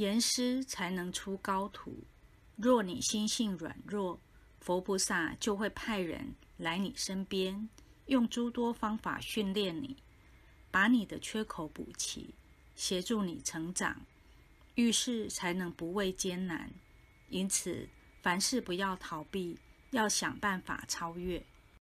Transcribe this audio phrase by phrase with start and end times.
[0.00, 2.04] 严师才能出高徒。
[2.56, 4.18] 若你心性软弱
[4.58, 7.68] 佛菩萨就会派人来你身边
[8.06, 9.98] 用诸多方法训练你
[10.70, 12.34] 把你的缺口补齐
[12.74, 14.00] 协助你成长。
[14.74, 16.70] 遇事才能不畏艰难。
[17.28, 17.86] 因此
[18.22, 19.58] 凡事不要逃避
[19.90, 21.44] 要想办法超越。